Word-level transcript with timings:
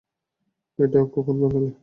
এটা 0.79 0.99
কখন 1.13 1.35
বানালে? 1.41 1.69